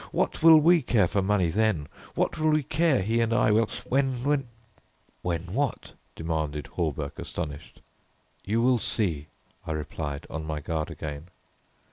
[0.11, 4.09] What will we care for money then what will we care, he and I, when
[4.23, 4.47] when"
[5.21, 7.81] "When what?" demanded Hawberk, astonished.
[8.43, 9.27] "You will see,"
[9.67, 11.27] I replied, on my guard again.